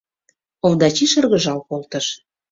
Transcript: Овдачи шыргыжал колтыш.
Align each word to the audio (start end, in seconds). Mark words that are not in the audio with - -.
Овдачи 0.65 1.05
шыргыжал 1.11 1.59
колтыш. 1.69 2.05